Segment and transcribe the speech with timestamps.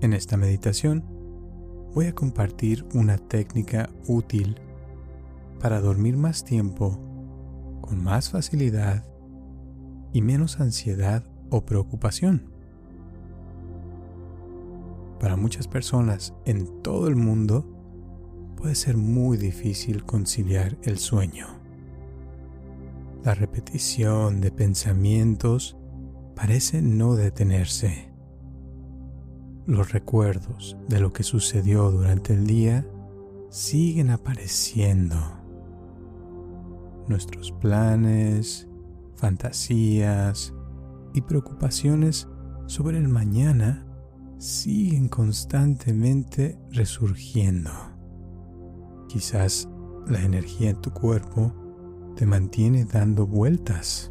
[0.00, 1.02] En esta meditación
[1.92, 4.60] voy a compartir una técnica útil
[5.60, 7.00] para dormir más tiempo
[7.80, 9.04] con más facilidad
[10.12, 12.52] y menos ansiedad o preocupación.
[15.18, 17.66] Para muchas personas en todo el mundo
[18.56, 21.48] puede ser muy difícil conciliar el sueño.
[23.24, 25.76] La repetición de pensamientos
[26.36, 28.12] parece no detenerse.
[29.68, 32.86] Los recuerdos de lo que sucedió durante el día
[33.50, 35.14] siguen apareciendo.
[37.06, 38.66] Nuestros planes,
[39.16, 40.54] fantasías
[41.12, 42.28] y preocupaciones
[42.64, 43.86] sobre el mañana
[44.38, 47.70] siguen constantemente resurgiendo.
[49.06, 49.68] Quizás
[50.06, 51.52] la energía en tu cuerpo
[52.16, 54.10] te mantiene dando vueltas.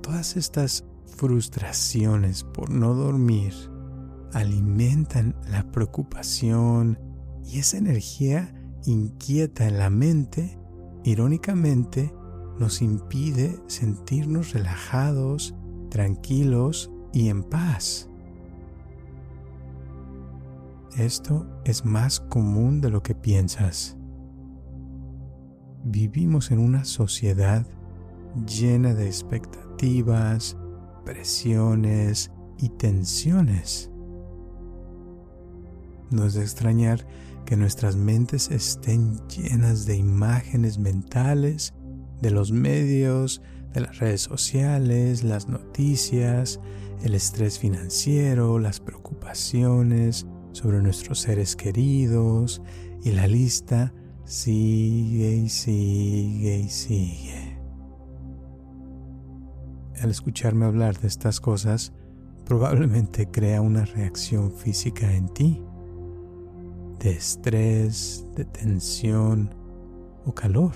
[0.00, 3.52] Todas estas frustraciones por no dormir
[4.32, 6.98] alimentan la preocupación
[7.44, 8.54] y esa energía
[8.86, 10.58] inquieta en la mente,
[11.04, 12.12] irónicamente,
[12.58, 15.54] nos impide sentirnos relajados,
[15.88, 18.08] tranquilos y en paz.
[20.96, 23.96] Esto es más común de lo que piensas.
[25.84, 27.66] Vivimos en una sociedad
[28.46, 30.56] llena de expectativas,
[31.04, 33.89] presiones y tensiones.
[36.10, 37.06] No es de extrañar
[37.46, 41.74] que nuestras mentes estén llenas de imágenes mentales
[42.20, 43.42] de los medios,
[43.72, 46.60] de las redes sociales, las noticias,
[47.02, 52.60] el estrés financiero, las preocupaciones sobre nuestros seres queridos
[53.02, 57.58] y la lista sigue y sigue y sigue.
[60.00, 61.92] Al escucharme hablar de estas cosas,
[62.46, 65.62] probablemente crea una reacción física en ti,
[67.00, 69.54] de estrés, de tensión
[70.24, 70.72] o calor.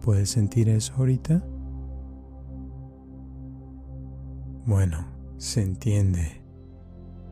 [0.00, 1.44] ¿Puedes sentir eso ahorita?
[4.66, 6.42] Bueno, se entiende.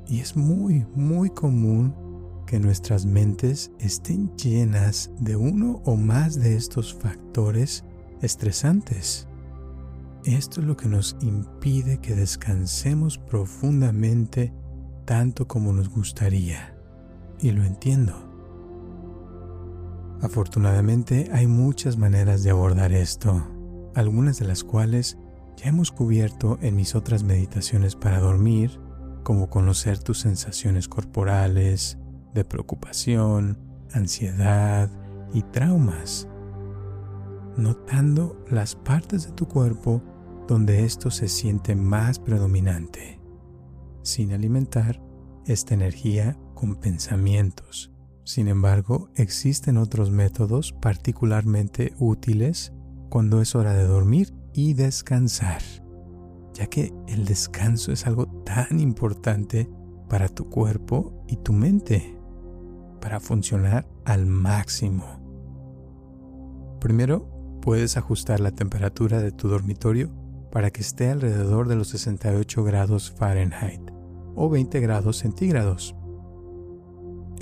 [0.06, 1.94] Y es muy, muy común
[2.46, 7.84] que nuestras mentes estén llenas de uno o más de estos factores
[8.20, 9.28] estresantes.
[10.24, 14.52] Esto es lo que nos impide que descansemos profundamente
[15.04, 16.76] tanto como nos gustaría.
[17.40, 18.14] Y lo entiendo.
[20.20, 23.44] Afortunadamente hay muchas maneras de abordar esto,
[23.94, 25.18] algunas de las cuales
[25.56, 28.80] ya hemos cubierto en mis otras meditaciones para dormir,
[29.24, 31.98] como conocer tus sensaciones corporales,
[32.34, 33.58] de preocupación,
[33.92, 34.90] ansiedad
[35.34, 36.28] y traumas,
[37.56, 40.02] notando las partes de tu cuerpo
[40.48, 43.20] donde esto se siente más predominante,
[44.02, 45.02] sin alimentar
[45.46, 47.92] esta energía con pensamientos
[48.24, 52.72] sin embargo, existen otros métodos particularmente útiles
[53.08, 55.60] cuando es hora de dormir y descansar,
[56.54, 59.68] ya que el descanso es algo tan importante
[60.08, 62.16] para tu cuerpo y tu mente,
[63.00, 65.20] para funcionar al máximo.
[66.80, 70.10] Primero, puedes ajustar la temperatura de tu dormitorio
[70.52, 73.91] para que esté alrededor de los 68 grados Fahrenheit
[74.34, 75.94] o 20 grados centígrados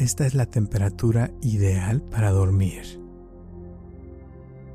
[0.00, 3.02] esta es la temperatura ideal para dormir.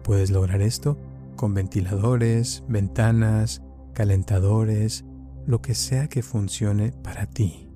[0.04, 1.00] Puedes lograr esto
[1.36, 5.04] con ventiladores, ventanas, calentadores,
[5.48, 7.68] lo que sea que funcione para ti.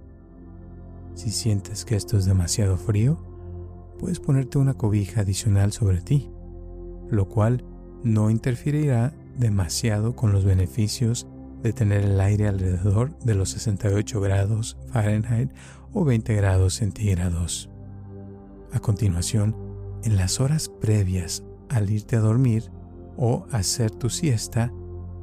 [1.15, 3.17] Si sientes que esto es demasiado frío,
[3.97, 6.29] puedes ponerte una cobija adicional sobre ti,
[7.09, 7.65] lo cual
[8.03, 11.25] no interferirá demasiado con los beneficios
[11.61, 15.51] de tener el aire alrededor de los 68 grados Fahrenheit
[15.93, 17.69] o 20 grados centígrados.
[18.71, 19.55] A continuación,
[20.03, 22.71] en las horas previas al irte a dormir
[23.17, 24.71] o hacer tu siesta,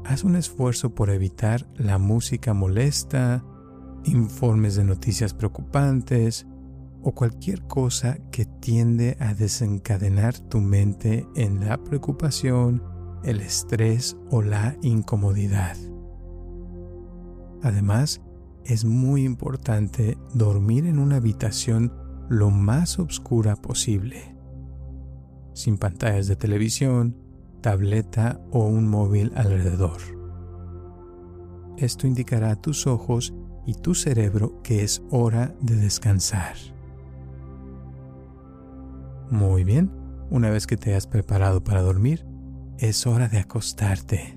[0.05, 3.44] haz un esfuerzo por evitar la música molesta,
[4.05, 6.47] informes de noticias preocupantes
[7.03, 12.82] o cualquier cosa que tiende a desencadenar tu mente en la preocupación,
[13.25, 15.77] el estrés o la incomodidad.
[17.67, 18.21] Además,
[18.65, 21.93] es muy importante dormir en una habitación
[22.29, 24.37] lo más oscura posible,
[25.53, 27.17] sin pantallas de televisión,
[27.63, 29.99] tableta o un móvil alrededor.
[31.77, 33.35] Esto indicará a tus ojos
[33.67, 36.55] y tu cerebro que es hora de descansar.
[39.29, 39.91] Muy bien,
[40.31, 42.25] una vez que te has preparado para dormir,
[42.79, 44.36] es hora de acostarte.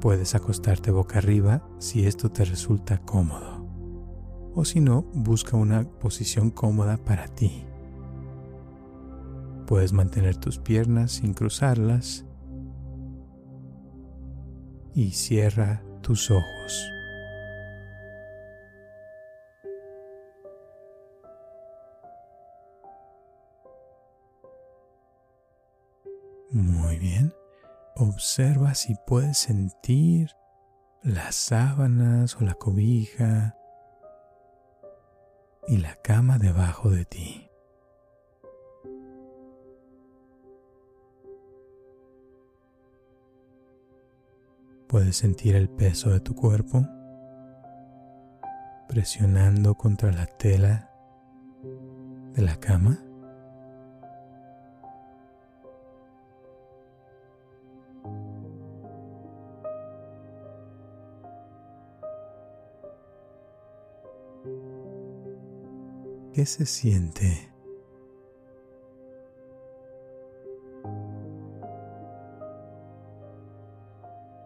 [0.00, 3.66] Puedes acostarte boca arriba si esto te resulta cómodo.
[4.54, 7.64] O si no, busca una posición cómoda para ti.
[9.66, 12.24] Puedes mantener tus piernas sin cruzarlas
[14.94, 16.99] y cierra tus ojos.
[28.00, 30.30] Observa si puedes sentir
[31.02, 33.54] las sábanas o la cobija
[35.68, 37.50] y la cama debajo de ti.
[44.88, 46.86] Puedes sentir el peso de tu cuerpo
[48.88, 50.90] presionando contra la tela
[52.32, 53.09] de la cama.
[66.32, 67.50] ¿Qué se siente?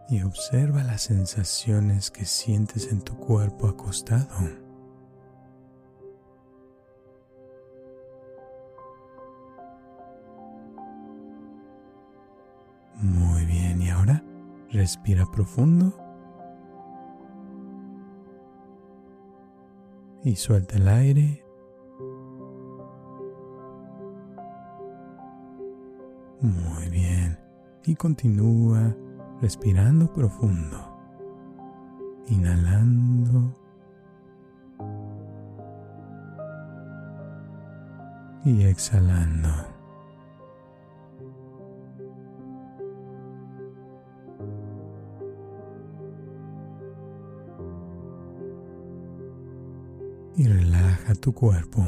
[0.09, 4.35] Y observa las sensaciones que sientes en tu cuerpo acostado.
[12.95, 14.23] Muy bien, y ahora
[14.71, 15.93] respira profundo.
[20.23, 21.44] Y suelta el aire
[26.45, 27.39] Muy bien.
[27.85, 28.95] Y continúa
[29.41, 30.77] respirando profundo.
[32.27, 33.51] Inhalando.
[38.43, 39.49] Y exhalando.
[50.37, 51.83] Y relaja tu cuerpo.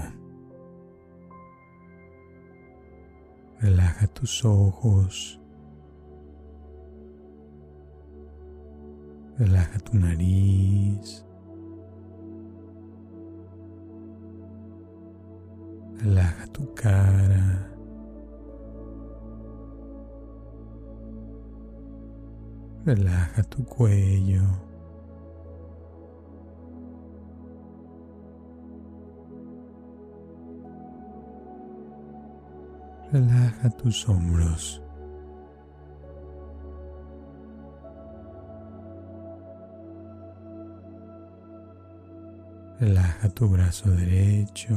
[3.59, 5.39] Relaja tus ojos.
[9.39, 11.25] Relaja tu nariz.
[16.04, 17.68] Relaja tu cara.
[22.86, 24.67] Relaja tu cuello.
[33.12, 34.81] Relaja tus hombros.
[42.80, 44.75] Relaja tu brazo derecho.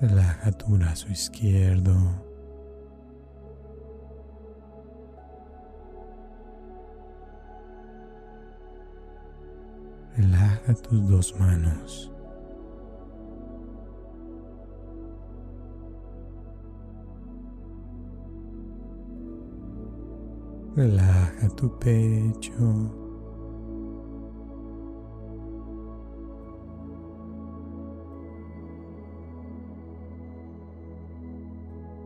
[0.00, 2.29] Relaja tu brazo izquierdo.
[10.70, 12.12] Relaja tus dos manos.
[20.76, 22.90] Relaja tu pecho.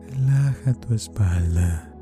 [0.09, 1.94] Relaja tu espalda.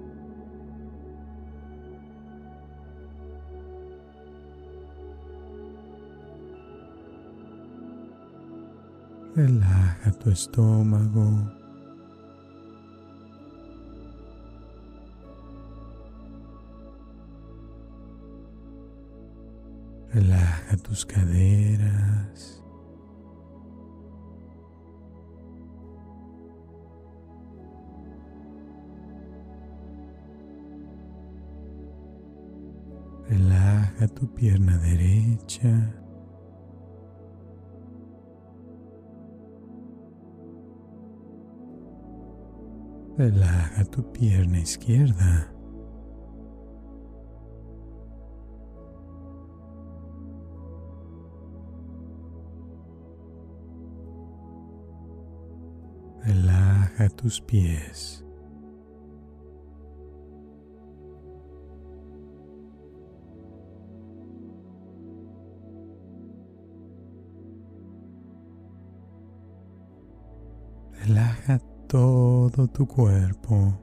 [10.11, 11.51] Tu estómago.
[20.13, 22.63] Relaja tus caderas.
[33.29, 36.02] Relaja tu pierna derecha.
[43.23, 45.47] Relaja tu pierna izquierda.
[56.25, 58.25] Relaja tus pies.
[71.05, 73.79] Relaja todo tu cuerpo.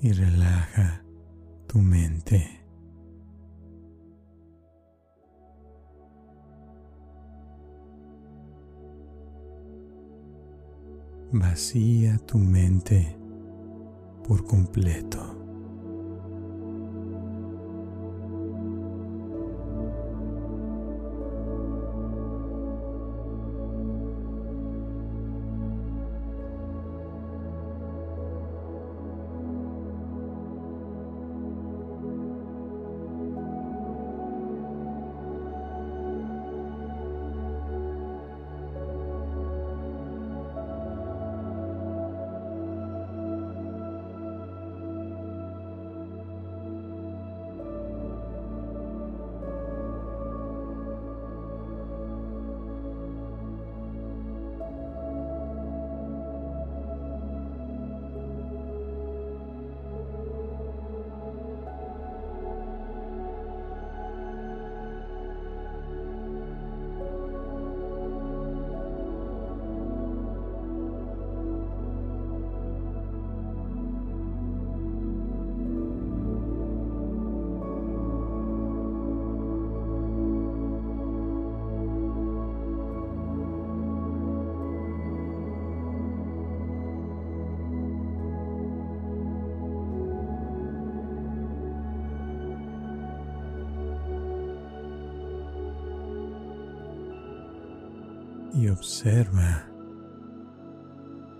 [0.00, 1.02] Y relaja
[1.66, 2.60] tu mente.
[11.32, 13.16] Vacía tu mente
[14.28, 15.43] por completo.
[98.70, 99.66] Observa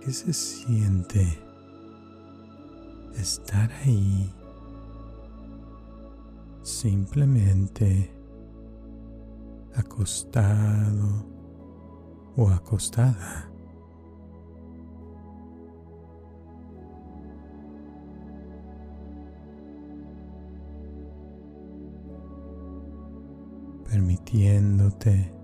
[0.01, 1.39] qué se siente
[3.15, 4.31] estar ahí
[6.63, 8.11] simplemente
[9.75, 11.25] acostado
[12.35, 13.51] o acostada.
[23.89, 25.34] permitiéndote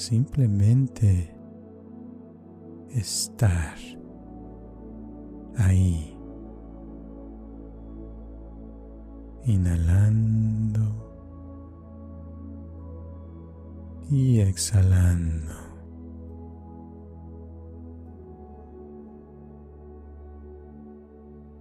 [0.00, 1.36] simplemente
[2.90, 3.76] estar
[5.56, 6.16] ahí,
[9.44, 10.80] inhalando
[14.10, 15.70] y exhalando.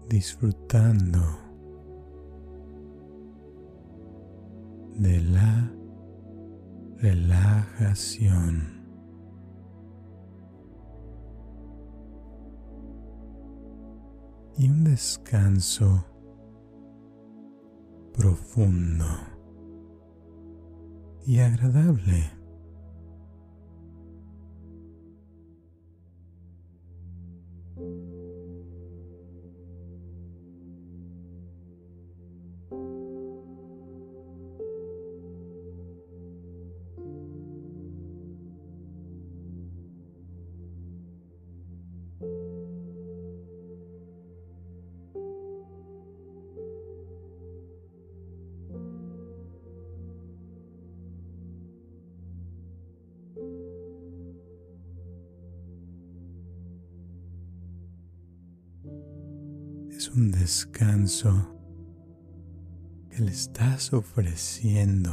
[0.10, 1.20] disfrutando
[4.98, 5.79] de la
[7.02, 8.78] relajación.
[14.58, 16.06] Y un descanso
[18.14, 19.06] profundo
[21.26, 22.39] y agradable.
[60.60, 61.56] Descanso
[63.10, 65.10] que le estás ofreciendo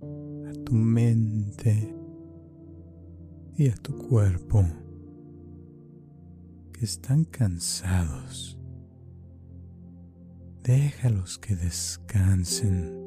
[0.00, 1.94] a tu mente
[3.56, 4.64] y a tu cuerpo
[6.72, 8.58] que están cansados.
[10.64, 12.98] Déjalos que descansen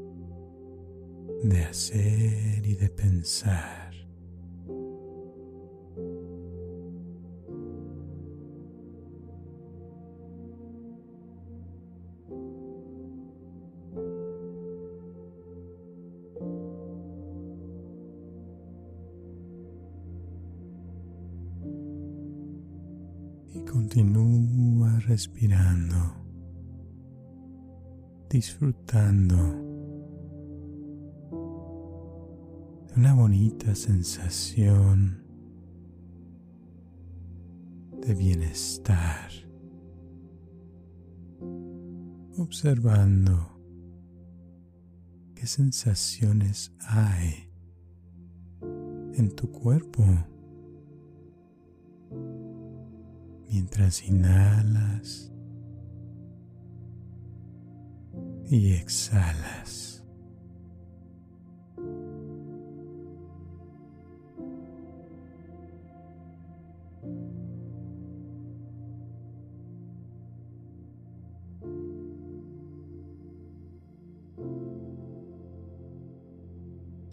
[1.44, 3.81] de hacer y de pensar.
[25.12, 25.98] Respirando,
[28.30, 29.36] disfrutando
[32.88, 35.22] de una bonita sensación
[38.00, 39.30] de bienestar,
[42.38, 43.60] observando
[45.36, 47.52] qué sensaciones hay
[49.16, 50.06] en tu cuerpo
[53.52, 55.32] mientras inhalas
[58.50, 59.90] y exhalas.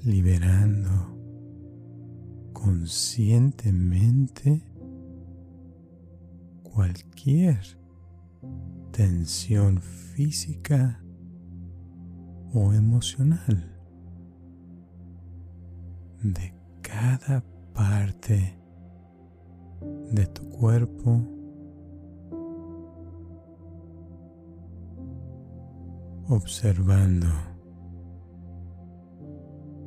[0.05, 0.89] liberando
[2.55, 4.63] conscientemente
[7.19, 7.59] cualquier
[8.93, 11.03] tensión física
[12.55, 13.77] o emocional
[16.23, 17.43] de cada
[17.75, 18.57] parte
[20.13, 21.21] de tu cuerpo
[26.29, 27.27] observando.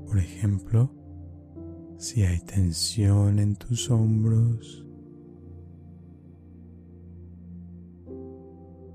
[0.06, 0.94] Por ejemplo,
[1.98, 4.86] si hay tensión en tus hombros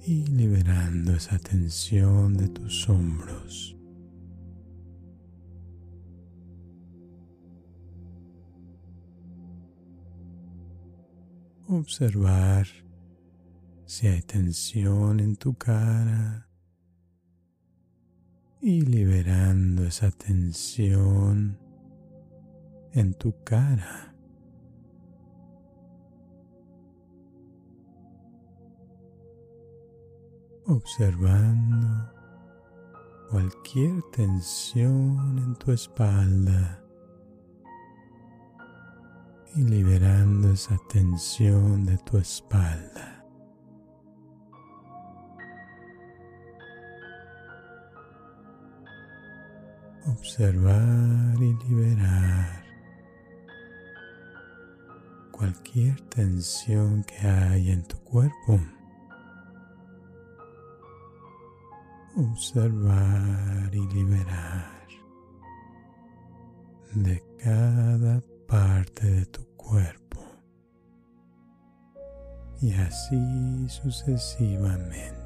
[0.07, 3.77] y liberando esa tensión de tus hombros.
[11.67, 12.69] Observar
[13.85, 16.49] si hay tensión en tu cara
[18.61, 21.59] y liberando esa tensión
[22.93, 24.16] en tu cara.
[30.69, 32.13] Observando
[33.31, 36.83] cualquier tensión en tu espalda
[39.55, 43.17] y liberando esa tensión de tu espalda.
[50.07, 52.65] observar y liberar
[55.31, 58.61] cualquier tensión que haya en tu cuerpo.
[62.17, 64.87] Observar y liberar
[66.95, 70.25] de cada parte de tu cuerpo.
[72.61, 75.17] Y así sucesivamente.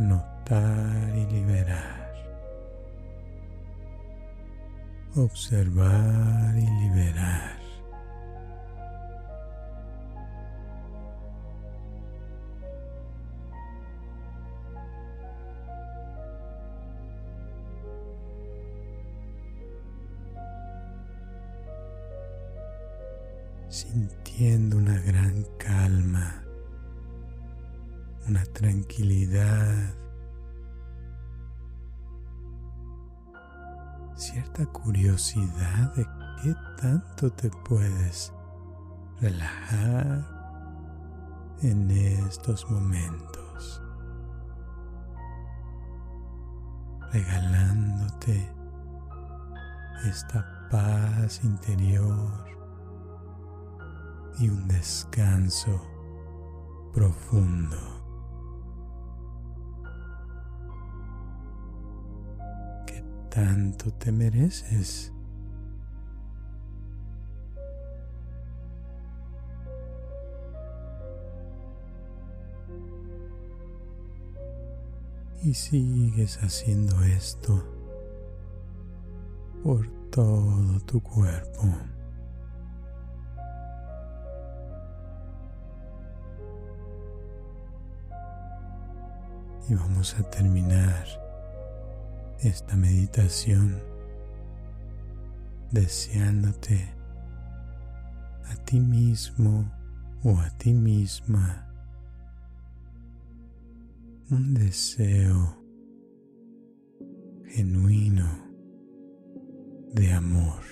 [0.00, 2.14] notar y liberar,
[5.14, 7.59] observar y liberar.
[35.20, 36.06] Curiosidad de
[36.42, 38.32] qué tanto te puedes
[39.20, 40.24] relajar
[41.60, 43.82] en estos momentos,
[47.12, 48.50] regalándote
[50.06, 52.46] esta paz interior
[54.38, 55.82] y un descanso
[56.94, 57.99] profundo.
[63.40, 65.12] Tanto te mereces.
[75.42, 77.64] Y sigues haciendo esto
[79.62, 81.62] por todo tu cuerpo.
[89.66, 91.29] Y vamos a terminar
[92.42, 93.82] esta meditación
[95.72, 96.88] deseándote
[98.44, 99.70] a ti mismo
[100.24, 101.66] o a ti misma
[104.30, 105.56] un deseo
[107.46, 108.28] genuino
[109.92, 110.62] de amor.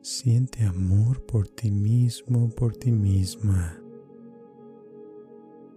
[0.00, 3.78] Siente amor por ti mismo, por ti misma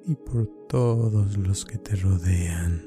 [0.10, 2.82] y por todos los que te rodean.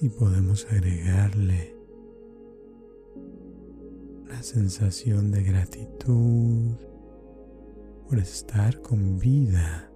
[0.00, 1.76] Y podemos agregarle
[4.22, 6.76] una sensación de gratitud
[8.08, 9.91] por estar con vida.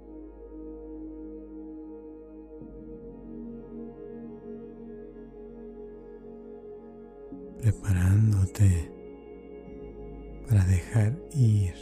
[7.66, 8.92] Preparándote
[10.46, 11.74] para dejar ir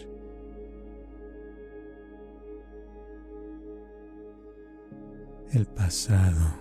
[5.53, 6.55] el pasado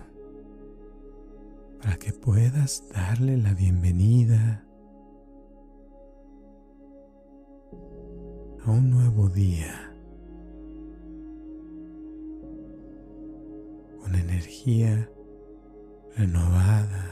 [1.80, 4.62] para que puedas darle la bienvenida
[8.66, 9.90] a un nuevo día
[14.02, 15.08] con energía
[16.14, 17.03] renovada.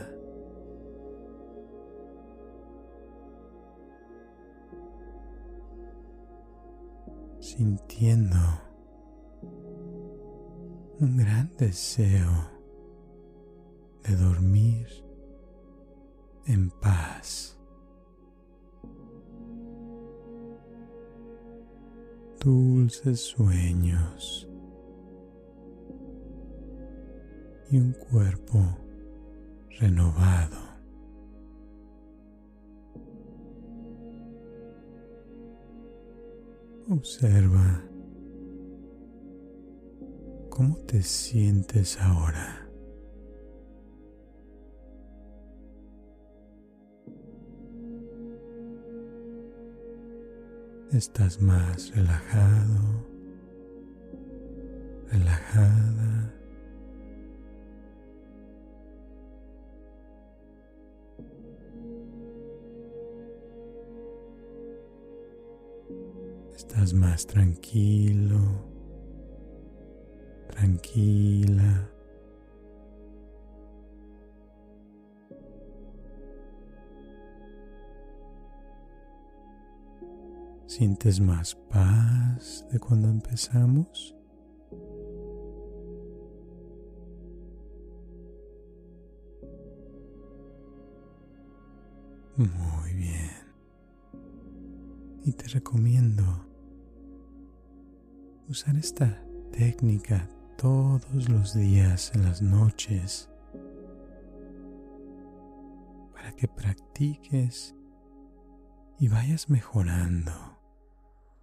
[7.57, 8.39] Sintiendo
[11.01, 12.51] un gran deseo
[14.05, 14.87] de dormir
[16.47, 17.59] en paz.
[22.41, 24.49] Dulces sueños
[27.71, 28.79] y un cuerpo
[29.79, 30.72] renovado.
[36.93, 37.83] Observa
[40.51, 42.69] cómo te sientes ahora.
[50.93, 53.07] Estás más relajado,
[55.11, 56.02] relajada.
[66.91, 68.39] Más tranquilo,
[70.51, 71.89] tranquila.
[80.67, 84.17] ¿Sientes más paz de cuando empezamos?
[92.37, 93.31] Muy bien.
[95.25, 96.52] Y te recomiendo
[98.53, 103.31] usar esta técnica todos los días en las noches
[106.13, 107.75] para que practiques
[108.99, 110.33] y vayas mejorando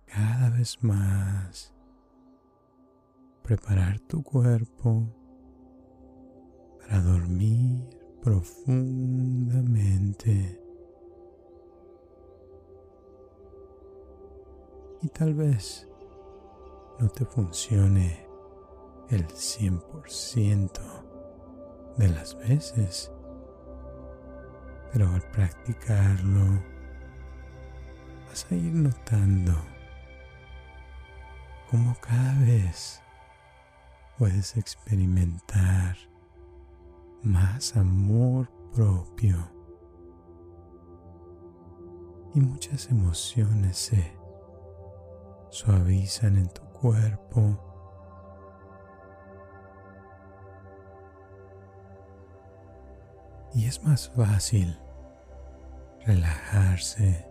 [0.05, 1.73] cada vez más.
[3.41, 5.11] Preparar tu cuerpo
[6.79, 7.89] para dormir
[8.21, 10.61] profundamente.
[15.01, 15.89] Y tal vez
[16.99, 18.27] no te funcione
[19.09, 20.71] el 100%
[21.97, 23.11] de las veces,
[24.91, 26.61] pero al practicarlo
[28.27, 29.53] vas a ir notando
[31.71, 33.01] cómo cada vez
[34.17, 35.95] puedes experimentar
[37.23, 39.37] más amor propio.
[42.35, 44.19] Y muchas emociones se
[45.49, 47.57] suavizan en tu cuerpo.
[53.53, 54.77] Y es más fácil
[56.05, 57.27] relajarse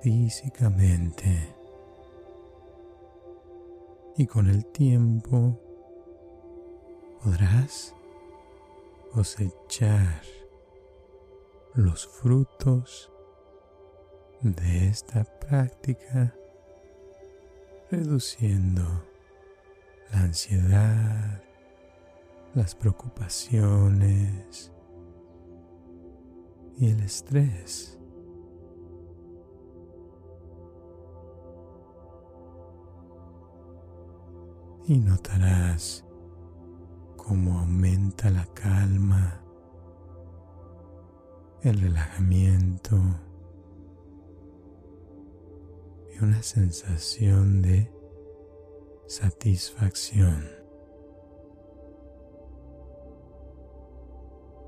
[0.00, 1.54] físicamente
[4.16, 5.58] y con el tiempo
[7.22, 7.94] podrás
[9.12, 10.22] cosechar
[11.74, 13.10] los frutos
[14.42, 16.34] de esta práctica
[17.90, 18.82] reduciendo
[20.12, 21.42] la ansiedad,
[22.54, 24.72] las preocupaciones
[26.76, 27.98] y el estrés.
[34.86, 36.04] y notarás
[37.16, 39.40] cómo aumenta la calma,
[41.62, 42.98] el relajamiento
[46.14, 47.90] y una sensación de
[49.06, 50.44] satisfacción.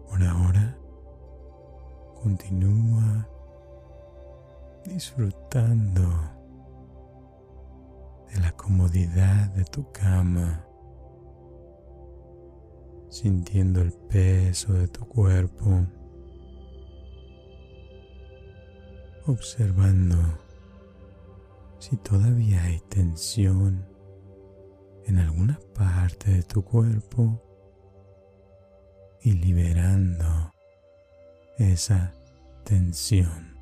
[0.09, 0.79] Por ahora,
[2.23, 3.29] continúa
[4.85, 6.03] disfrutando
[8.33, 10.67] de la comodidad de tu cama,
[13.09, 15.87] sintiendo el peso de tu cuerpo,
[19.27, 20.46] observando
[21.79, 23.87] si todavía hay tensión
[25.05, 27.43] en alguna parte de tu cuerpo
[29.23, 30.53] y liberando
[31.59, 32.15] esa
[32.65, 33.57] tensión.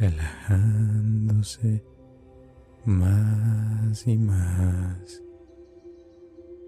[0.00, 1.84] relajándose
[2.86, 5.22] más y más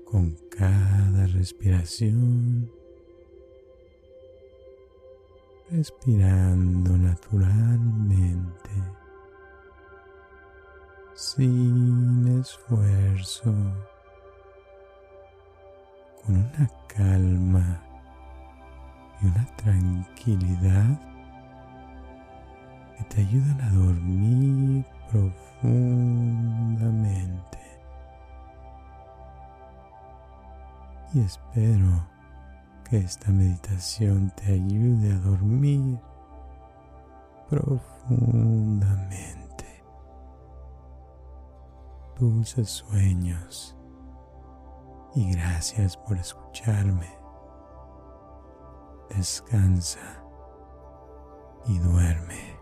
[0.04, 2.70] con cada respiración,
[5.72, 8.70] respirando naturalmente,
[11.14, 13.54] sin esfuerzo,
[16.22, 17.82] con una calma
[19.22, 21.00] y una tranquilidad
[22.98, 27.58] que te ayudan a dormir profundamente.
[31.14, 32.11] Y espero
[32.92, 35.98] que esta meditación te ayude a dormir
[37.48, 39.82] profundamente.
[42.20, 43.74] Dulces sueños
[45.14, 47.08] y gracias por escucharme.
[49.08, 50.22] Descansa
[51.68, 52.61] y duerme.